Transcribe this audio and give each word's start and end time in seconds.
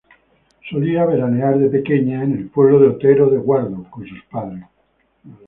Solía 0.67 1.05
veranear 1.05 1.59
de 1.59 1.69
pequeña 1.69 2.23
en 2.23 2.31
el 2.35 2.49
pueblo 2.49 2.79
de 2.79 2.87
Otero 2.87 3.29
de 3.29 3.37
Guardo 3.37 3.85
con 3.91 4.07
sus 4.07 4.23
padres. 4.31 4.63